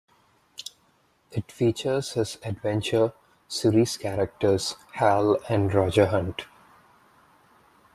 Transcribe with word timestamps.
It 1.31 1.51
features 1.51 2.13
his 2.13 2.39
"Adventure" 2.41 3.13
series 3.47 3.97
characters, 3.97 4.75
Hal 4.93 5.37
and 5.47 5.71
Roger 5.71 6.07
Hunt. 6.07 6.47